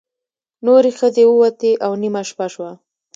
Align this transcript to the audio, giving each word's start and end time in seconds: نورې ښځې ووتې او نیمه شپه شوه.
نورې 0.65 0.91
ښځې 0.99 1.23
ووتې 1.27 1.71
او 1.85 1.91
نیمه 2.01 2.21
شپه 2.29 2.45
شوه. 2.53 2.71